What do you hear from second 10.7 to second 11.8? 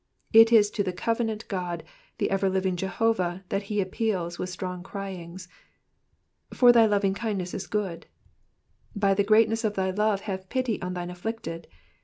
upon thine afilicted.